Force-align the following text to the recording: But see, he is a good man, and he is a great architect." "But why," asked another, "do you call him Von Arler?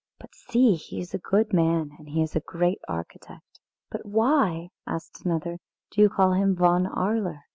But 0.19 0.33
see, 0.33 0.73
he 0.73 0.99
is 0.99 1.13
a 1.13 1.19
good 1.19 1.53
man, 1.53 1.91
and 1.99 2.09
he 2.09 2.23
is 2.23 2.35
a 2.35 2.39
great 2.39 2.79
architect." 2.87 3.59
"But 3.91 4.03
why," 4.03 4.71
asked 4.87 5.23
another, 5.23 5.59
"do 5.91 6.01
you 6.01 6.09
call 6.09 6.33
him 6.33 6.55
Von 6.55 6.87
Arler? 6.87 7.41